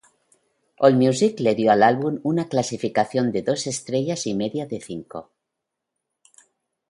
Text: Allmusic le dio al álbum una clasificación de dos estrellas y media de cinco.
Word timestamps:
Allmusic 0.87 1.41
le 1.47 1.51
dio 1.59 1.69
al 1.73 1.83
álbum 1.87 2.17
una 2.31 2.47
clasificación 2.49 3.31
de 3.31 3.43
dos 3.43 3.67
estrellas 3.67 4.25
y 4.25 4.33
media 4.33 4.65
de 4.65 4.81
cinco. 4.81 5.29